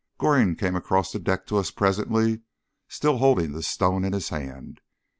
[0.17, 2.41] Goring came across the deck to us presently,
[2.87, 4.81] still holding the stone in his hand.